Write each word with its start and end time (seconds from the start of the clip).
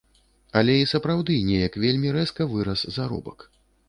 Але 0.59 0.77
і 0.83 0.85
сапраўды, 0.93 1.35
неяк 1.49 1.77
вельмі 1.83 2.13
рэзка 2.15 2.47
вырас 2.55 2.87
заробак. 2.97 3.47